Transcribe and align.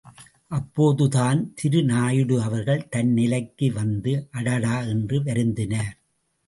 அப்போதுதான் 0.47 1.53
திரு 1.53 1.83
நாயுடு 1.83 2.41
அவர்கள் 2.41 2.87
தன்நிலைக்கு 2.95 3.73
வந்து, 3.73 4.27
அடடா 4.31 4.81
என்று 4.81 5.23
வருந்தினார். 5.23 5.95